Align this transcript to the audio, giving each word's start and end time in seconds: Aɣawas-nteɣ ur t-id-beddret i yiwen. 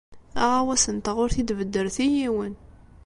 Aɣawas-nteɣ 0.43 1.17
ur 1.23 1.29
t-id-beddret 1.33 1.97
i 2.05 2.07
yiwen. 2.15 2.53